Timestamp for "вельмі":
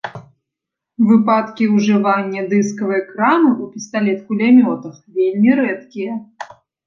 5.19-5.51